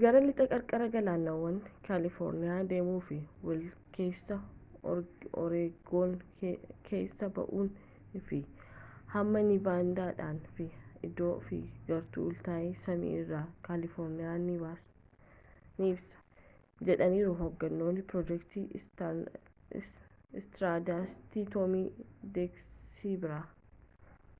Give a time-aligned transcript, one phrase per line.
[0.00, 1.50] gara lixa qarqara galaanawa
[1.86, 3.16] kaalifoorniyaa deemuun fi
[3.50, 4.36] walakeessa
[5.42, 7.70] oreegon keessa ba’uun
[8.32, 8.40] fi
[9.14, 10.66] hamma niivaadaa dhaan fi
[11.10, 14.60] idaaho fi gara utahitti samii irraa kaalifoorniyaa ni
[15.90, 16.22] ibsa,’’
[16.90, 18.66] jedhaniiru hoogganaan proojektii
[20.44, 21.82] istaardasti toom
[22.38, 23.44] daaksibaarii